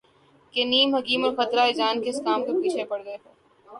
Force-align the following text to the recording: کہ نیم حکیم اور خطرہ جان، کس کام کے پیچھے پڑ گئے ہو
کہ 0.53 0.61
نیم 0.65 0.95
حکیم 0.95 1.21
اور 1.25 1.33
خطرہ 1.37 1.65
جان، 1.77 1.95
کس 2.05 2.17
کام 2.25 2.39
کے 2.45 2.61
پیچھے 2.61 2.83
پڑ 2.85 2.99
گئے 3.05 3.15
ہو 3.15 3.29